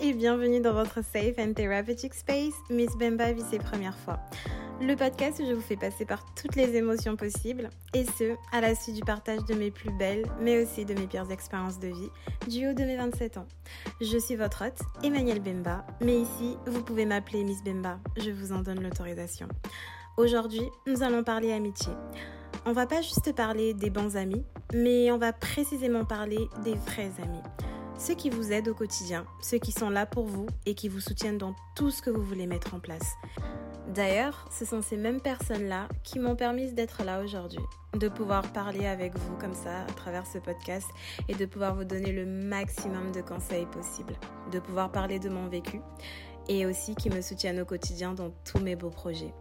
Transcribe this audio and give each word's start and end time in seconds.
Et 0.00 0.12
bienvenue 0.12 0.60
dans 0.60 0.72
votre 0.72 1.04
safe 1.04 1.38
and 1.38 1.52
therapeutic 1.52 2.14
space, 2.14 2.54
Miss 2.68 2.96
Bemba 2.96 3.32
vit 3.32 3.44
ses 3.48 3.60
premières 3.60 3.96
fois. 3.96 4.18
Le 4.80 4.96
podcast 4.96 5.38
où 5.40 5.46
je 5.46 5.52
vous 5.52 5.60
fais 5.60 5.76
passer 5.76 6.04
par 6.04 6.24
toutes 6.34 6.56
les 6.56 6.74
émotions 6.74 7.14
possibles 7.14 7.70
et 7.94 8.04
ce, 8.04 8.34
à 8.50 8.60
la 8.60 8.74
suite 8.74 8.96
du 8.96 9.02
partage 9.02 9.44
de 9.44 9.54
mes 9.54 9.70
plus 9.70 9.92
belles 9.92 10.24
mais 10.40 10.60
aussi 10.60 10.84
de 10.84 10.94
mes 10.94 11.06
pires 11.06 11.30
expériences 11.30 11.78
de 11.78 11.86
vie 11.86 12.10
du 12.48 12.66
haut 12.66 12.72
de 12.72 12.82
mes 12.82 12.96
27 12.96 13.38
ans. 13.38 13.46
Je 14.00 14.18
suis 14.18 14.34
votre 14.34 14.66
hôte, 14.66 14.80
Emmanuel 15.04 15.38
Bemba, 15.38 15.86
mais 16.00 16.18
ici, 16.18 16.56
vous 16.66 16.82
pouvez 16.82 17.04
m'appeler 17.04 17.44
Miss 17.44 17.62
Bemba, 17.62 18.00
je 18.16 18.32
vous 18.32 18.50
en 18.50 18.62
donne 18.62 18.82
l'autorisation. 18.82 19.46
Aujourd'hui, 20.16 20.64
nous 20.88 21.04
allons 21.04 21.22
parler 21.22 21.52
amitié. 21.52 21.92
On 22.66 22.72
va 22.72 22.88
pas 22.88 23.00
juste 23.00 23.32
parler 23.36 23.74
des 23.74 23.90
bons 23.90 24.16
amis, 24.16 24.42
mais 24.74 25.12
on 25.12 25.18
va 25.18 25.32
précisément 25.32 26.04
parler 26.04 26.48
des 26.64 26.74
vrais 26.74 27.12
amis 27.22 27.42
ceux 28.00 28.14
qui 28.14 28.30
vous 28.30 28.50
aident 28.50 28.68
au 28.68 28.74
quotidien, 28.74 29.26
ceux 29.42 29.58
qui 29.58 29.72
sont 29.72 29.90
là 29.90 30.06
pour 30.06 30.24
vous 30.24 30.46
et 30.64 30.74
qui 30.74 30.88
vous 30.88 31.00
soutiennent 31.00 31.36
dans 31.36 31.54
tout 31.76 31.90
ce 31.90 32.00
que 32.00 32.08
vous 32.08 32.22
voulez 32.22 32.46
mettre 32.46 32.74
en 32.74 32.80
place. 32.80 33.14
D'ailleurs, 33.88 34.48
ce 34.50 34.64
sont 34.64 34.80
ces 34.80 34.96
mêmes 34.96 35.20
personnes-là 35.20 35.86
qui 36.02 36.18
m'ont 36.18 36.36
permis 36.36 36.72
d'être 36.72 37.02
là 37.04 37.22
aujourd'hui, 37.22 37.60
de 37.98 38.08
pouvoir 38.08 38.50
parler 38.52 38.86
avec 38.86 39.16
vous 39.18 39.36
comme 39.36 39.52
ça 39.52 39.82
à 39.82 39.92
travers 39.92 40.26
ce 40.26 40.38
podcast 40.38 40.86
et 41.28 41.34
de 41.34 41.44
pouvoir 41.44 41.74
vous 41.74 41.84
donner 41.84 42.12
le 42.12 42.24
maximum 42.24 43.12
de 43.12 43.20
conseils 43.20 43.66
possibles, 43.66 44.14
de 44.50 44.60
pouvoir 44.60 44.90
parler 44.92 45.18
de 45.18 45.28
mon 45.28 45.48
vécu 45.48 45.82
et 46.48 46.64
aussi 46.64 46.94
qui 46.94 47.10
me 47.10 47.20
soutiennent 47.20 47.60
au 47.60 47.66
quotidien 47.66 48.14
dans 48.14 48.30
tous 48.50 48.60
mes 48.60 48.76
beaux 48.76 48.90
projets. 48.90 49.34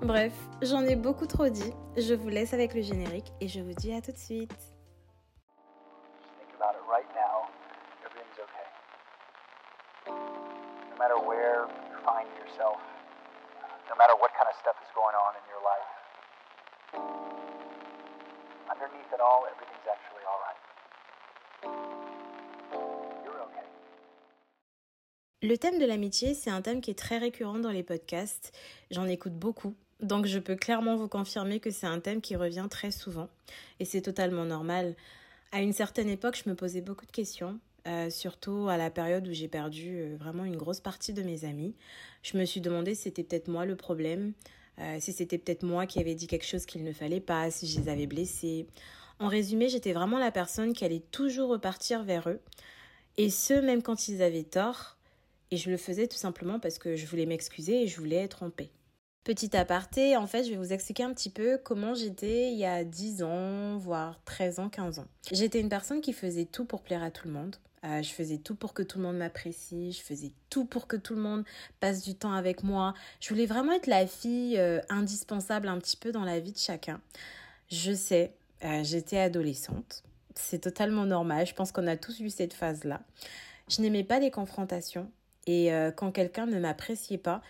Bref, 0.00 0.32
j'en 0.62 0.82
ai 0.82 0.96
beaucoup 0.96 1.26
trop 1.26 1.50
dit, 1.50 1.72
je 1.98 2.14
vous 2.14 2.28
laisse 2.28 2.54
avec 2.54 2.74
le 2.74 2.80
générique 2.80 3.30
et 3.42 3.48
je 3.48 3.60
vous 3.60 3.74
dis 3.74 3.92
à 3.92 4.00
tout 4.00 4.12
de 4.12 4.18
suite. 4.18 4.75
Le 25.42 25.56
thème 25.58 25.78
de 25.78 25.84
l'amitié, 25.86 26.34
c'est 26.34 26.50
un 26.50 26.60
thème 26.60 26.80
qui 26.80 26.90
est 26.90 26.98
très 26.98 27.18
récurrent 27.18 27.58
dans 27.58 27.70
les 27.70 27.82
podcasts. 27.82 28.56
J'en 28.90 29.06
écoute 29.06 29.34
beaucoup. 29.34 29.76
Donc 30.00 30.26
je 30.26 30.38
peux 30.38 30.56
clairement 30.56 30.96
vous 30.96 31.08
confirmer 31.08 31.60
que 31.60 31.70
c'est 31.70 31.86
un 31.86 32.00
thème 32.00 32.20
qui 32.20 32.36
revient 32.36 32.66
très 32.70 32.90
souvent. 32.90 33.28
Et 33.78 33.84
c'est 33.84 34.02
totalement 34.02 34.44
normal. 34.44 34.96
À 35.52 35.60
une 35.60 35.72
certaine 35.72 36.08
époque, 36.08 36.40
je 36.42 36.50
me 36.50 36.56
posais 36.56 36.80
beaucoup 36.80 37.06
de 37.06 37.12
questions. 37.12 37.60
Euh, 37.86 38.10
surtout 38.10 38.66
à 38.68 38.76
la 38.76 38.90
période 38.90 39.28
où 39.28 39.32
j'ai 39.32 39.46
perdu 39.46 39.98
euh, 39.98 40.16
vraiment 40.18 40.44
une 40.44 40.56
grosse 40.56 40.80
partie 40.80 41.12
de 41.12 41.22
mes 41.22 41.44
amis. 41.44 41.76
Je 42.22 42.36
me 42.36 42.44
suis 42.44 42.60
demandé 42.60 42.96
si 42.96 43.02
c'était 43.02 43.22
peut-être 43.22 43.46
moi 43.46 43.64
le 43.64 43.76
problème, 43.76 44.32
euh, 44.80 44.96
si 44.98 45.12
c'était 45.12 45.38
peut-être 45.38 45.62
moi 45.62 45.86
qui 45.86 46.00
avais 46.00 46.16
dit 46.16 46.26
quelque 46.26 46.46
chose 46.46 46.66
qu'il 46.66 46.82
ne 46.82 46.92
fallait 46.92 47.20
pas, 47.20 47.52
si 47.52 47.68
je 47.68 47.78
les 47.78 47.88
avais 47.88 48.08
blessés. 48.08 48.66
En 49.18 49.28
résumé, 49.28 49.68
j'étais 49.68 49.92
vraiment 49.92 50.18
la 50.18 50.30
personne 50.30 50.72
qui 50.72 50.84
allait 50.84 51.04
toujours 51.10 51.50
repartir 51.50 52.02
vers 52.02 52.28
eux, 52.28 52.40
et 53.16 53.30
ce 53.30 53.54
même 53.54 53.82
quand 53.82 54.08
ils 54.08 54.22
avaient 54.22 54.44
tort, 54.44 54.96
et 55.50 55.56
je 55.56 55.70
le 55.70 55.76
faisais 55.76 56.06
tout 56.06 56.16
simplement 56.16 56.58
parce 56.58 56.78
que 56.78 56.96
je 56.96 57.06
voulais 57.06 57.26
m'excuser 57.26 57.82
et 57.82 57.86
je 57.86 57.98
voulais 57.98 58.16
être 58.16 58.42
en 58.42 58.50
paix. 58.50 58.70
Petit 59.24 59.56
aparté, 59.56 60.16
en 60.16 60.26
fait, 60.26 60.44
je 60.44 60.50
vais 60.50 60.56
vous 60.56 60.72
expliquer 60.72 61.02
un 61.02 61.12
petit 61.12 61.30
peu 61.30 61.58
comment 61.58 61.94
j'étais 61.94 62.52
il 62.52 62.58
y 62.58 62.64
a 62.64 62.84
10 62.84 63.22
ans, 63.24 63.76
voire 63.76 64.20
13 64.24 64.60
ans, 64.60 64.68
15 64.68 65.00
ans. 65.00 65.06
J'étais 65.32 65.60
une 65.60 65.68
personne 65.68 66.00
qui 66.00 66.12
faisait 66.12 66.44
tout 66.44 66.64
pour 66.64 66.82
plaire 66.82 67.02
à 67.02 67.10
tout 67.10 67.26
le 67.26 67.34
monde. 67.34 67.56
Euh, 67.84 68.02
je 68.02 68.10
faisais 68.10 68.38
tout 68.38 68.54
pour 68.54 68.72
que 68.72 68.82
tout 68.82 68.98
le 68.98 69.04
monde 69.04 69.16
m'apprécie, 69.16 69.92
je 69.92 70.00
faisais 70.00 70.32
tout 70.48 70.64
pour 70.64 70.86
que 70.86 70.96
tout 70.96 71.14
le 71.14 71.20
monde 71.20 71.44
passe 71.80 72.02
du 72.02 72.14
temps 72.14 72.32
avec 72.32 72.62
moi. 72.62 72.94
Je 73.20 73.28
voulais 73.28 73.46
vraiment 73.46 73.72
être 73.72 73.86
la 73.86 74.06
fille 74.06 74.58
euh, 74.58 74.80
indispensable 74.88 75.68
un 75.68 75.78
petit 75.78 75.96
peu 75.96 76.12
dans 76.12 76.24
la 76.24 76.38
vie 76.38 76.52
de 76.52 76.58
chacun. 76.58 77.00
Je 77.68 77.92
sais, 77.92 78.32
euh, 78.66 78.84
j'étais 78.84 79.18
adolescente. 79.18 80.02
C'est 80.34 80.60
totalement 80.60 81.06
normal. 81.06 81.46
Je 81.46 81.54
pense 81.54 81.72
qu'on 81.72 81.86
a 81.86 81.96
tous 81.96 82.20
eu 82.20 82.28
cette 82.28 82.52
phase-là. 82.52 83.00
Je 83.68 83.80
n'aimais 83.80 84.04
pas 84.04 84.18
les 84.18 84.30
confrontations. 84.30 85.10
Et 85.46 85.70
quand 85.94 86.10
quelqu'un 86.10 86.46
ne 86.46 86.58
m'appréciait 86.58 87.18
pas, 87.18 87.40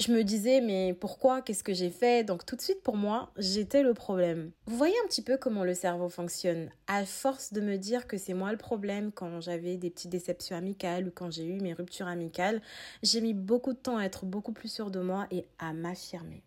je 0.00 0.12
me 0.12 0.24
disais 0.24 0.62
mais 0.62 0.94
pourquoi? 0.94 1.42
Qu'est-ce 1.42 1.62
que 1.62 1.74
j'ai 1.74 1.90
fait? 1.90 2.24
Donc 2.24 2.46
tout 2.46 2.56
de 2.56 2.62
suite 2.62 2.82
pour 2.82 2.96
moi, 2.96 3.30
j'étais 3.36 3.82
le 3.82 3.92
problème. 3.92 4.50
Vous 4.66 4.76
voyez 4.76 4.94
un 5.04 5.06
petit 5.06 5.20
peu 5.20 5.36
comment 5.36 5.62
le 5.62 5.74
cerveau 5.74 6.08
fonctionne. 6.08 6.70
À 6.86 7.04
force 7.04 7.52
de 7.52 7.60
me 7.60 7.76
dire 7.76 8.06
que 8.06 8.16
c'est 8.16 8.32
moi 8.32 8.50
le 8.50 8.56
problème 8.56 9.12
quand 9.12 9.42
j'avais 9.42 9.76
des 9.76 9.90
petites 9.90 10.10
déceptions 10.10 10.56
amicales 10.56 11.08
ou 11.08 11.10
quand 11.14 11.30
j'ai 11.30 11.44
eu 11.44 11.60
mes 11.60 11.74
ruptures 11.74 12.06
amicales, 12.06 12.62
j'ai 13.02 13.20
mis 13.20 13.34
beaucoup 13.34 13.74
de 13.74 13.78
temps 13.78 13.98
à 13.98 14.04
être 14.04 14.24
beaucoup 14.24 14.52
plus 14.52 14.72
sûre 14.72 14.90
de 14.90 15.00
moi 15.00 15.26
et 15.30 15.44
à 15.58 15.74
m'affirmer. 15.74 16.42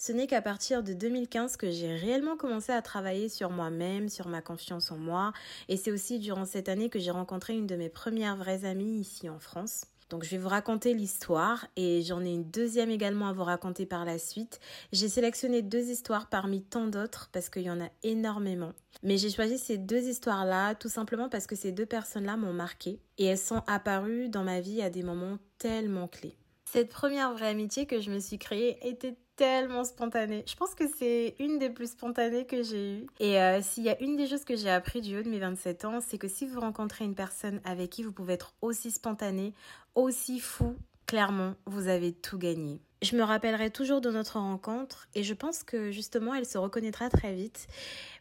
Ce 0.00 0.12
n'est 0.12 0.28
qu'à 0.28 0.40
partir 0.40 0.84
de 0.84 0.92
2015 0.92 1.56
que 1.56 1.72
j'ai 1.72 1.92
réellement 1.92 2.36
commencé 2.36 2.70
à 2.70 2.80
travailler 2.82 3.28
sur 3.28 3.50
moi-même, 3.50 4.08
sur 4.08 4.28
ma 4.28 4.40
confiance 4.40 4.92
en 4.92 4.96
moi. 4.96 5.32
Et 5.68 5.76
c'est 5.76 5.90
aussi 5.90 6.20
durant 6.20 6.44
cette 6.44 6.68
année 6.68 6.88
que 6.88 7.00
j'ai 7.00 7.10
rencontré 7.10 7.54
une 7.54 7.66
de 7.66 7.74
mes 7.74 7.88
premières 7.88 8.36
vraies 8.36 8.64
amies 8.64 9.00
ici 9.00 9.28
en 9.28 9.40
France. 9.40 9.86
Donc 10.08 10.22
je 10.22 10.30
vais 10.30 10.38
vous 10.38 10.48
raconter 10.48 10.94
l'histoire 10.94 11.66
et 11.74 12.00
j'en 12.02 12.24
ai 12.24 12.32
une 12.32 12.48
deuxième 12.48 12.90
également 12.90 13.26
à 13.26 13.32
vous 13.32 13.42
raconter 13.42 13.86
par 13.86 14.04
la 14.04 14.20
suite. 14.20 14.60
J'ai 14.92 15.08
sélectionné 15.08 15.62
deux 15.62 15.90
histoires 15.90 16.28
parmi 16.28 16.62
tant 16.62 16.86
d'autres 16.86 17.28
parce 17.32 17.50
qu'il 17.50 17.62
y 17.62 17.70
en 17.70 17.80
a 17.80 17.90
énormément. 18.04 18.74
Mais 19.02 19.18
j'ai 19.18 19.30
choisi 19.30 19.58
ces 19.58 19.78
deux 19.78 20.08
histoires-là 20.08 20.76
tout 20.76 20.88
simplement 20.88 21.28
parce 21.28 21.48
que 21.48 21.56
ces 21.56 21.72
deux 21.72 21.86
personnes-là 21.86 22.36
m'ont 22.36 22.52
marqué 22.52 23.00
et 23.18 23.26
elles 23.26 23.36
sont 23.36 23.64
apparues 23.66 24.28
dans 24.28 24.44
ma 24.44 24.60
vie 24.60 24.80
à 24.80 24.90
des 24.90 25.02
moments 25.02 25.38
tellement 25.58 26.06
clés. 26.06 26.36
Cette 26.66 26.88
première 26.88 27.32
vraie 27.32 27.48
amitié 27.48 27.86
que 27.86 28.00
je 28.00 28.10
me 28.10 28.20
suis 28.20 28.38
créée 28.38 28.78
était 28.86 29.16
tellement 29.38 29.84
spontanée. 29.84 30.44
Je 30.46 30.56
pense 30.56 30.74
que 30.74 30.84
c'est 30.98 31.36
une 31.38 31.58
des 31.58 31.70
plus 31.70 31.92
spontanées 31.92 32.44
que 32.44 32.62
j'ai 32.62 32.96
eues. 32.96 33.06
Et 33.20 33.40
euh, 33.40 33.62
s'il 33.62 33.84
y 33.84 33.88
a 33.88 33.98
une 34.02 34.16
des 34.16 34.26
choses 34.26 34.44
que 34.44 34.56
j'ai 34.56 34.68
appris 34.68 35.00
du 35.00 35.16
haut 35.16 35.22
de 35.22 35.30
mes 35.30 35.38
27 35.38 35.84
ans, 35.84 36.00
c'est 36.00 36.18
que 36.18 36.26
si 36.28 36.44
vous 36.44 36.60
rencontrez 36.60 37.04
une 37.04 37.14
personne 37.14 37.60
avec 37.64 37.90
qui 37.90 38.02
vous 38.02 38.12
pouvez 38.12 38.34
être 38.34 38.54
aussi 38.60 38.90
spontané, 38.90 39.54
aussi 39.94 40.40
fou, 40.40 40.76
clairement, 41.06 41.54
vous 41.66 41.86
avez 41.86 42.12
tout 42.12 42.36
gagné. 42.36 42.80
Je 43.00 43.16
me 43.16 43.22
rappellerai 43.22 43.70
toujours 43.70 44.00
de 44.00 44.10
notre 44.10 44.40
rencontre 44.40 45.08
et 45.14 45.22
je 45.22 45.32
pense 45.32 45.62
que 45.62 45.92
justement 45.92 46.34
elle 46.34 46.44
se 46.44 46.58
reconnaîtra 46.58 47.08
très 47.08 47.32
vite. 47.32 47.68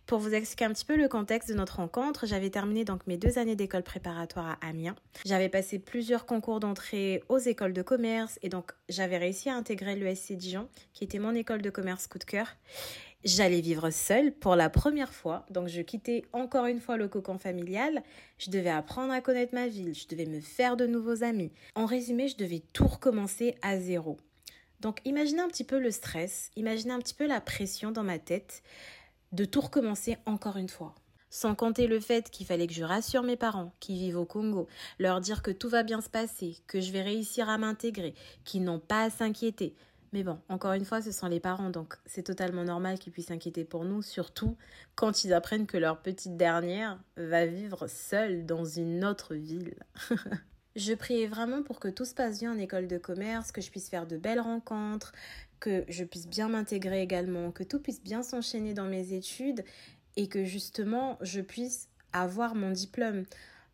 Pour 0.05 0.19
vous 0.19 0.35
expliquer 0.35 0.65
un 0.65 0.71
petit 0.71 0.85
peu 0.85 0.95
le 0.95 1.07
contexte 1.07 1.49
de 1.49 1.55
notre 1.55 1.77
rencontre, 1.77 2.27
j'avais 2.27 2.51
terminé 2.51 2.85
donc 2.85 3.07
mes 3.07 3.17
deux 3.17 3.39
années 3.39 3.55
d'école 3.55 3.81
préparatoire 3.81 4.45
à 4.61 4.67
Amiens. 4.67 4.95
J'avais 5.25 5.49
passé 5.49 5.79
plusieurs 5.79 6.27
concours 6.27 6.59
d'entrée 6.59 7.23
aux 7.27 7.39
écoles 7.39 7.73
de 7.73 7.81
commerce 7.81 8.37
et 8.43 8.49
donc 8.49 8.71
j'avais 8.87 9.17
réussi 9.17 9.49
à 9.49 9.55
intégrer 9.55 9.95
l'ESC 9.95 10.33
Dijon 10.33 10.69
qui 10.93 11.03
était 11.03 11.17
mon 11.17 11.33
école 11.33 11.63
de 11.63 11.71
commerce 11.71 12.05
coup 12.05 12.19
de 12.19 12.23
cœur. 12.23 12.47
J'allais 13.23 13.61
vivre 13.61 13.89
seule 13.89 14.31
pour 14.31 14.55
la 14.55 14.69
première 14.69 15.11
fois, 15.11 15.43
donc 15.49 15.69
je 15.69 15.81
quittais 15.81 16.23
encore 16.33 16.67
une 16.67 16.79
fois 16.79 16.97
le 16.97 17.07
cocon 17.07 17.39
familial. 17.39 18.03
Je 18.37 18.51
devais 18.51 18.69
apprendre 18.69 19.11
à 19.11 19.21
connaître 19.21 19.55
ma 19.55 19.67
ville, 19.67 19.95
je 19.95 20.07
devais 20.07 20.27
me 20.27 20.39
faire 20.39 20.77
de 20.77 20.85
nouveaux 20.85 21.23
amis. 21.23 21.51
En 21.73 21.87
résumé, 21.87 22.27
je 22.27 22.37
devais 22.37 22.61
tout 22.73 22.85
recommencer 22.85 23.55
à 23.63 23.79
zéro. 23.79 24.17
Donc 24.79 24.99
imaginez 25.05 25.41
un 25.41 25.47
petit 25.47 25.63
peu 25.63 25.79
le 25.79 25.91
stress, 25.91 26.51
imaginez 26.55 26.93
un 26.93 26.99
petit 26.99 27.13
peu 27.13 27.27
la 27.27 27.41
pression 27.41 27.91
dans 27.91 28.03
ma 28.03 28.19
tête 28.19 28.61
de 29.31 29.45
tout 29.45 29.61
recommencer 29.61 30.17
encore 30.25 30.57
une 30.57 30.69
fois. 30.69 30.95
Sans 31.29 31.55
compter 31.55 31.87
le 31.87 31.99
fait 31.99 32.29
qu'il 32.29 32.45
fallait 32.45 32.67
que 32.67 32.73
je 32.73 32.83
rassure 32.83 33.23
mes 33.23 33.35
parents 33.35 33.73
qui 33.79 33.95
vivent 33.95 34.17
au 34.17 34.25
Congo, 34.25 34.67
leur 34.97 35.19
dire 35.19 35.41
que 35.41 35.51
tout 35.51 35.67
va 35.67 35.83
bien 35.83 35.99
se 35.99 36.09
passer, 36.09 36.57
que 36.67 36.79
je 36.79 36.91
vais 36.91 37.01
réussir 37.01 37.49
à 37.49 37.57
m'intégrer, 37.57 38.15
qu'ils 38.45 38.63
n'ont 38.63 38.79
pas 38.79 39.03
à 39.03 39.09
s'inquiéter. 39.09 39.75
Mais 40.13 40.23
bon, 40.23 40.39
encore 40.47 40.71
une 40.71 40.85
fois, 40.85 41.01
ce 41.01 41.11
sont 41.11 41.27
les 41.27 41.41
parents, 41.41 41.69
donc 41.69 41.95
c'est 42.05 42.23
totalement 42.23 42.63
normal 42.63 42.97
qu'ils 42.97 43.11
puissent 43.11 43.27
s'inquiéter 43.27 43.65
pour 43.65 43.83
nous, 43.83 44.01
surtout 44.01 44.55
quand 44.95 45.25
ils 45.25 45.33
apprennent 45.33 45.67
que 45.67 45.77
leur 45.77 46.01
petite 46.01 46.37
dernière 46.37 46.97
va 47.17 47.45
vivre 47.45 47.87
seule 47.87 48.45
dans 48.45 48.63
une 48.63 49.03
autre 49.03 49.35
ville. 49.35 49.75
Je 50.77 50.93
priais 50.93 51.25
vraiment 51.25 51.63
pour 51.63 51.79
que 51.79 51.87
tout 51.87 52.05
se 52.05 52.13
passe 52.13 52.37
bien 52.37 52.53
en 52.53 52.59
école 52.59 52.87
de 52.87 52.99
commerce, 52.99 53.51
que 53.51 53.61
je 53.61 53.71
puisse 53.71 53.89
faire 53.89 54.05
de 54.05 54.15
belles 54.15 54.39
rencontres, 54.39 55.11
que 55.59 55.83
je 55.89 56.03
puisse 56.03 56.27
bien 56.27 56.49
m'intégrer 56.49 57.01
également, 57.01 57.51
que 57.51 57.63
tout 57.63 57.79
puisse 57.79 57.99
bien 57.99 58.21
s'enchaîner 58.21 58.75
dans 58.75 58.85
mes 58.85 59.13
études 59.13 59.65
et 60.17 60.27
que 60.29 60.43
justement 60.43 61.17
je 61.21 61.41
puisse 61.41 61.89
avoir 62.13 62.53
mon 62.53 62.69
diplôme. 62.69 63.25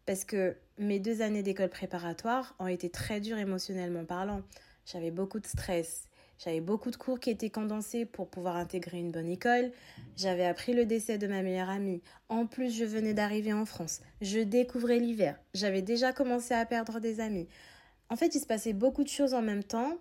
Parce 0.05 0.23
que 0.23 0.55
mes 0.77 0.97
deux 0.99 1.21
années 1.21 1.43
d'école 1.43 1.67
préparatoire 1.67 2.55
ont 2.57 2.67
été 2.67 2.89
très 2.89 3.19
dures 3.19 3.37
émotionnellement 3.37 4.05
parlant. 4.05 4.41
J'avais 4.85 5.11
beaucoup 5.11 5.41
de 5.41 5.47
stress, 5.47 6.07
j'avais 6.43 6.61
beaucoup 6.61 6.91
de 6.91 6.97
cours 6.97 7.19
qui 7.19 7.29
étaient 7.29 7.49
condensés 7.49 8.05
pour 8.05 8.27
pouvoir 8.27 8.57
intégrer 8.57 8.99
une 8.99 9.11
bonne 9.11 9.29
école. 9.29 9.71
J'avais 10.17 10.45
appris 10.45 10.73
le 10.73 10.85
décès 10.85 11.17
de 11.17 11.27
ma 11.27 11.41
meilleure 11.41 11.69
amie. 11.69 12.01
En 12.27 12.47
plus, 12.47 12.75
je 12.75 12.83
venais 12.83 13.13
d'arriver 13.13 13.53
en 13.53 13.65
France. 13.65 14.01
Je 14.21 14.39
découvrais 14.39 14.99
l'hiver. 14.99 15.39
J'avais 15.53 15.81
déjà 15.81 16.11
commencé 16.11 16.53
à 16.53 16.65
perdre 16.65 16.99
des 16.99 17.21
amis. 17.21 17.47
En 18.09 18.17
fait, 18.17 18.35
il 18.35 18.41
se 18.41 18.45
passait 18.45 18.73
beaucoup 18.73 19.03
de 19.03 19.09
choses 19.09 19.33
en 19.33 19.41
même 19.41 19.63
temps. 19.63 19.97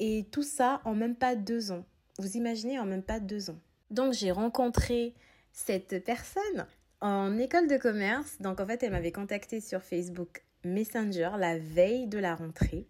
Et 0.00 0.26
tout 0.32 0.42
ça 0.42 0.80
en 0.84 0.94
même 0.94 1.14
pas 1.14 1.36
deux 1.36 1.70
ans. 1.70 1.84
Vous 2.18 2.36
imaginez, 2.36 2.78
en 2.78 2.84
même 2.84 3.02
pas 3.02 3.20
deux 3.20 3.50
ans. 3.50 3.60
Donc, 3.90 4.12
j'ai 4.12 4.32
rencontré 4.32 5.14
cette 5.52 6.04
personne 6.04 6.66
en 7.00 7.38
école 7.38 7.68
de 7.68 7.76
commerce. 7.76 8.40
Donc, 8.40 8.60
en 8.60 8.66
fait, 8.66 8.82
elle 8.82 8.90
m'avait 8.90 9.12
contacté 9.12 9.60
sur 9.60 9.82
Facebook 9.82 10.42
Messenger 10.64 11.30
la 11.38 11.58
veille 11.58 12.08
de 12.08 12.18
la 12.18 12.34
rentrée. 12.34 12.88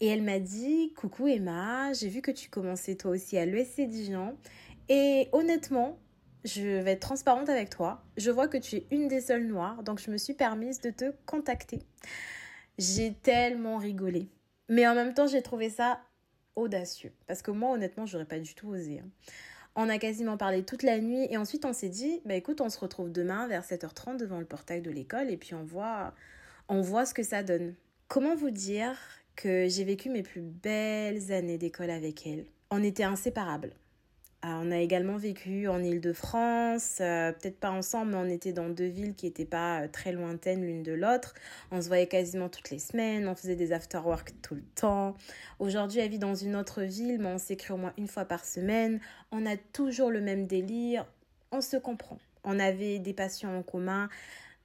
Et 0.00 0.08
elle 0.08 0.22
m'a 0.22 0.38
dit 0.38 0.92
Coucou 0.94 1.28
Emma, 1.28 1.92
j'ai 1.92 2.08
vu 2.08 2.22
que 2.22 2.30
tu 2.30 2.48
commençais 2.48 2.94
toi 2.94 3.12
aussi 3.12 3.36
à 3.36 3.44
l'ESC 3.44 3.82
Dijon. 3.82 4.36
Et 4.88 5.28
honnêtement, 5.32 5.98
je 6.44 6.62
vais 6.62 6.92
être 6.92 7.00
transparente 7.00 7.48
avec 7.48 7.70
toi. 7.70 8.02
Je 8.16 8.30
vois 8.30 8.48
que 8.48 8.56
tu 8.56 8.76
es 8.76 8.86
une 8.90 9.08
des 9.08 9.20
seules 9.20 9.46
noires, 9.46 9.82
donc 9.82 10.00
je 10.00 10.10
me 10.10 10.16
suis 10.16 10.34
permise 10.34 10.80
de 10.80 10.90
te 10.90 11.12
contacter. 11.26 11.80
J'ai 12.78 13.12
tellement 13.12 13.76
rigolé. 13.76 14.30
Mais 14.68 14.86
en 14.86 14.94
même 14.94 15.12
temps, 15.12 15.26
j'ai 15.26 15.42
trouvé 15.42 15.68
ça 15.68 16.00
audacieux. 16.56 17.12
Parce 17.26 17.42
que 17.42 17.50
moi, 17.50 17.72
honnêtement, 17.72 18.06
j'aurais 18.06 18.24
pas 18.24 18.38
du 18.38 18.54
tout 18.54 18.68
osé. 18.68 19.00
Hein. 19.00 19.08
On 19.76 19.88
a 19.88 19.98
quasiment 19.98 20.36
parlé 20.36 20.64
toute 20.64 20.82
la 20.82 20.98
nuit 20.98 21.26
et 21.30 21.36
ensuite 21.36 21.64
on 21.64 21.72
s'est 21.72 21.88
dit, 21.88 22.20
bah 22.24 22.34
écoute, 22.34 22.60
on 22.60 22.68
se 22.68 22.78
retrouve 22.78 23.12
demain 23.12 23.46
vers 23.46 23.62
7h30 23.62 24.16
devant 24.16 24.40
le 24.40 24.44
portail 24.44 24.82
de 24.82 24.90
l'école 24.90 25.30
et 25.30 25.36
puis 25.36 25.54
on 25.54 25.62
voit, 25.62 26.12
on 26.68 26.80
voit 26.80 27.06
ce 27.06 27.14
que 27.14 27.22
ça 27.22 27.44
donne. 27.44 27.74
Comment 28.08 28.34
vous 28.34 28.50
dire 28.50 28.98
que 29.36 29.68
j'ai 29.68 29.84
vécu 29.84 30.10
mes 30.10 30.22
plus 30.22 30.42
belles 30.42 31.32
années 31.32 31.58
d'école 31.58 31.90
avec 31.90 32.26
elle 32.26 32.44
On 32.70 32.82
était 32.82 33.04
inséparables. 33.04 33.72
Ah, 34.42 34.58
on 34.62 34.70
a 34.70 34.78
également 34.78 35.18
vécu 35.18 35.68
en 35.68 35.82
Ile-de-France, 35.82 36.98
euh, 37.02 37.30
peut-être 37.32 37.60
pas 37.60 37.70
ensemble, 37.70 38.12
mais 38.12 38.16
on 38.16 38.30
était 38.30 38.54
dans 38.54 38.70
deux 38.70 38.86
villes 38.86 39.14
qui 39.14 39.26
n'étaient 39.26 39.44
pas 39.44 39.82
euh, 39.82 39.88
très 39.88 40.12
lointaines 40.12 40.62
l'une 40.64 40.82
de 40.82 40.92
l'autre. 40.92 41.34
On 41.70 41.82
se 41.82 41.88
voyait 41.88 42.06
quasiment 42.06 42.48
toutes 42.48 42.70
les 42.70 42.78
semaines, 42.78 43.28
on 43.28 43.34
faisait 43.34 43.54
des 43.54 43.72
after-work 43.72 44.32
tout 44.40 44.54
le 44.54 44.64
temps. 44.74 45.14
Aujourd'hui, 45.58 46.00
elle 46.00 46.10
vit 46.10 46.18
dans 46.18 46.34
une 46.34 46.56
autre 46.56 46.80
ville, 46.80 47.18
mais 47.20 47.28
on 47.28 47.36
s'écrit 47.36 47.74
au 47.74 47.76
moins 47.76 47.92
une 47.98 48.08
fois 48.08 48.24
par 48.24 48.46
semaine. 48.46 49.00
On 49.30 49.44
a 49.44 49.58
toujours 49.58 50.10
le 50.10 50.22
même 50.22 50.46
délire, 50.46 51.04
on 51.52 51.60
se 51.60 51.76
comprend. 51.76 52.18
On 52.42 52.58
avait 52.58 52.98
des 52.98 53.12
passions 53.12 53.58
en 53.58 53.62
commun, 53.62 54.08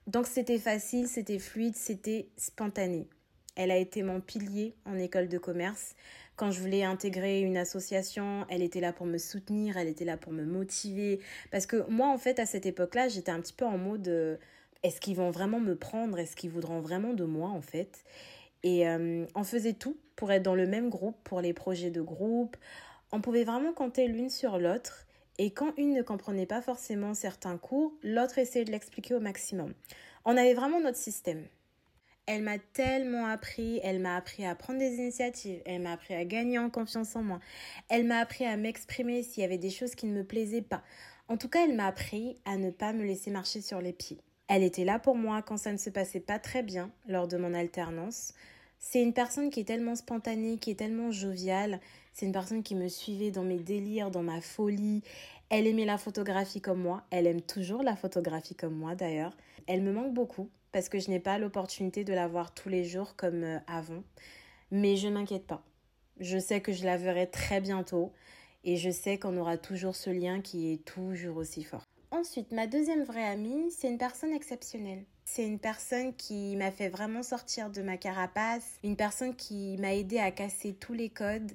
donc 0.06 0.26
c'était 0.26 0.58
facile, 0.58 1.06
c'était 1.06 1.38
fluide, 1.38 1.76
c'était 1.76 2.28
spontané. 2.38 3.08
Elle 3.56 3.70
a 3.70 3.76
été 3.76 4.02
mon 4.02 4.20
pilier 4.20 4.74
en 4.84 4.98
école 4.98 5.28
de 5.28 5.38
commerce. 5.38 5.96
Quand 6.36 6.50
je 6.50 6.60
voulais 6.60 6.84
intégrer 6.84 7.40
une 7.40 7.56
association, 7.56 8.44
elle 8.50 8.62
était 8.62 8.80
là 8.80 8.92
pour 8.92 9.06
me 9.06 9.16
soutenir, 9.16 9.78
elle 9.78 9.88
était 9.88 10.04
là 10.04 10.18
pour 10.18 10.32
me 10.32 10.44
motiver. 10.44 11.20
Parce 11.50 11.64
que 11.64 11.88
moi, 11.88 12.08
en 12.08 12.18
fait, 12.18 12.38
à 12.38 12.44
cette 12.44 12.66
époque-là, 12.66 13.08
j'étais 13.08 13.32
un 13.32 13.40
petit 13.40 13.54
peu 13.54 13.64
en 13.64 13.78
mode 13.78 14.08
euh, 14.08 14.36
est-ce 14.82 15.00
qu'ils 15.00 15.16
vont 15.16 15.30
vraiment 15.30 15.60
me 15.60 15.74
prendre? 15.74 16.18
Est-ce 16.18 16.36
qu'ils 16.36 16.50
voudront 16.50 16.80
vraiment 16.80 17.14
de 17.14 17.24
moi, 17.24 17.48
en 17.48 17.62
fait? 17.62 18.04
Et 18.62 18.86
euh, 18.86 19.24
on 19.34 19.44
faisait 19.44 19.72
tout 19.72 19.96
pour 20.14 20.30
être 20.30 20.42
dans 20.42 20.54
le 20.54 20.66
même 20.66 20.90
groupe, 20.90 21.16
pour 21.24 21.40
les 21.40 21.54
projets 21.54 21.90
de 21.90 22.02
groupe. 22.02 22.56
On 23.12 23.22
pouvait 23.22 23.44
vraiment 23.44 23.72
compter 23.72 24.06
l'une 24.06 24.30
sur 24.30 24.58
l'autre. 24.58 25.06
Et 25.38 25.50
quand 25.52 25.72
une 25.78 25.94
ne 25.94 26.02
comprenait 26.02 26.46
pas 26.46 26.60
forcément 26.60 27.14
certains 27.14 27.56
cours, 27.56 27.94
l'autre 28.02 28.38
essayait 28.38 28.64
de 28.64 28.72
l'expliquer 28.72 29.14
au 29.14 29.20
maximum. 29.20 29.72
On 30.24 30.36
avait 30.36 30.54
vraiment 30.54 30.80
notre 30.80 30.98
système. 30.98 31.44
Elle 32.26 32.42
m'a 32.42 32.58
tellement 32.58 33.26
appris, 33.26 33.78
elle 33.84 34.00
m'a 34.00 34.16
appris 34.16 34.44
à 34.44 34.56
prendre 34.56 34.80
des 34.80 34.96
initiatives, 34.96 35.62
elle 35.64 35.82
m'a 35.82 35.92
appris 35.92 36.14
à 36.14 36.24
gagner 36.24 36.58
en 36.58 36.70
confiance 36.70 37.14
en 37.14 37.22
moi, 37.22 37.38
elle 37.88 38.04
m'a 38.04 38.18
appris 38.18 38.44
à 38.44 38.56
m'exprimer 38.56 39.22
s'il 39.22 39.42
y 39.42 39.46
avait 39.46 39.58
des 39.58 39.70
choses 39.70 39.94
qui 39.94 40.06
ne 40.06 40.12
me 40.12 40.24
plaisaient 40.24 40.60
pas. 40.60 40.82
En 41.28 41.36
tout 41.36 41.48
cas, 41.48 41.64
elle 41.64 41.76
m'a 41.76 41.86
appris 41.86 42.36
à 42.44 42.56
ne 42.56 42.70
pas 42.70 42.92
me 42.92 43.04
laisser 43.04 43.30
marcher 43.30 43.60
sur 43.60 43.80
les 43.80 43.92
pieds. 43.92 44.18
Elle 44.48 44.64
était 44.64 44.84
là 44.84 44.98
pour 44.98 45.14
moi 45.14 45.42
quand 45.42 45.56
ça 45.56 45.72
ne 45.72 45.76
se 45.76 45.90
passait 45.90 46.20
pas 46.20 46.40
très 46.40 46.64
bien 46.64 46.90
lors 47.06 47.28
de 47.28 47.36
mon 47.36 47.54
alternance. 47.54 48.32
C'est 48.78 49.02
une 49.02 49.12
personne 49.12 49.50
qui 49.50 49.60
est 49.60 49.64
tellement 49.64 49.96
spontanée, 49.96 50.58
qui 50.58 50.70
est 50.70 50.76
tellement 50.76 51.10
joviale. 51.10 51.80
C'est 52.12 52.26
une 52.26 52.32
personne 52.32 52.62
qui 52.62 52.74
me 52.74 52.88
suivait 52.88 53.30
dans 53.30 53.42
mes 53.42 53.58
délires, 53.58 54.10
dans 54.10 54.22
ma 54.22 54.40
folie. 54.40 55.02
Elle 55.48 55.66
aimait 55.66 55.84
la 55.84 55.98
photographie 55.98 56.60
comme 56.60 56.80
moi. 56.80 57.04
Elle 57.10 57.26
aime 57.26 57.42
toujours 57.42 57.82
la 57.82 57.96
photographie 57.96 58.54
comme 58.54 58.74
moi 58.74 58.94
d'ailleurs. 58.94 59.36
Elle 59.66 59.82
me 59.82 59.92
manque 59.92 60.12
beaucoup 60.12 60.50
parce 60.76 60.90
que 60.90 60.98
je 60.98 61.08
n'ai 61.08 61.20
pas 61.20 61.38
l'opportunité 61.38 62.04
de 62.04 62.12
la 62.12 62.28
voir 62.28 62.52
tous 62.52 62.68
les 62.68 62.84
jours 62.84 63.16
comme 63.16 63.44
euh, 63.44 63.58
avant. 63.66 64.04
Mais 64.70 64.96
je 64.96 65.08
m'inquiète 65.08 65.46
pas. 65.46 65.64
Je 66.20 66.36
sais 66.36 66.60
que 66.60 66.70
je 66.70 66.84
la 66.84 66.98
verrai 66.98 67.30
très 67.30 67.62
bientôt 67.62 68.12
et 68.62 68.76
je 68.76 68.90
sais 68.90 69.16
qu'on 69.16 69.38
aura 69.38 69.56
toujours 69.56 69.96
ce 69.96 70.10
lien 70.10 70.42
qui 70.42 70.74
est 70.74 70.84
toujours 70.84 71.38
aussi 71.38 71.64
fort. 71.64 71.86
Ensuite, 72.10 72.52
ma 72.52 72.66
deuxième 72.66 73.04
vraie 73.04 73.24
amie, 73.24 73.70
c'est 73.70 73.88
une 73.88 73.96
personne 73.96 74.34
exceptionnelle. 74.34 75.06
C'est 75.24 75.46
une 75.46 75.58
personne 75.58 76.14
qui 76.14 76.54
m'a 76.56 76.70
fait 76.70 76.90
vraiment 76.90 77.22
sortir 77.22 77.70
de 77.70 77.80
ma 77.80 77.96
carapace, 77.96 78.74
une 78.84 78.96
personne 78.96 79.34
qui 79.34 79.78
m'a 79.78 79.94
aidé 79.94 80.18
à 80.18 80.30
casser 80.30 80.74
tous 80.74 80.92
les 80.92 81.08
codes 81.08 81.52